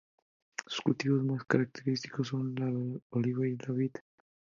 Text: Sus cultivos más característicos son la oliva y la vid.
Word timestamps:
Sus 0.65 0.81
cultivos 0.81 1.23
más 1.23 1.43
característicos 1.45 2.29
son 2.29 2.55
la 2.55 2.97
oliva 3.11 3.47
y 3.47 3.55
la 3.55 3.71
vid. 3.71 3.91